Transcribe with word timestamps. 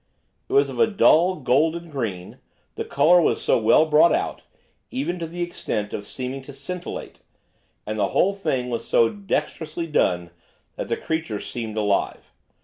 It 0.49 0.53
was 0.53 0.67
of 0.67 0.79
a 0.79 0.87
dull 0.87 1.35
golden 1.35 1.91
green; 1.91 2.39
the 2.73 2.83
colour 2.83 3.21
was 3.21 3.39
so 3.39 3.59
well 3.59 3.85
brought 3.85 4.11
out, 4.15 4.41
even 4.89 5.19
to 5.19 5.27
the 5.27 5.43
extent 5.43 5.93
of 5.93 6.07
seeming 6.07 6.41
to 6.41 6.53
scintillate, 6.53 7.19
and 7.85 7.99
the 7.99 8.07
whole 8.07 8.33
thing 8.33 8.71
was 8.71 8.83
so 8.83 9.09
dexterously 9.09 9.85
done 9.85 10.31
that 10.75 10.87
the 10.87 10.97
creature 10.97 11.39
seemed 11.39 11.77
alive. 11.77 12.31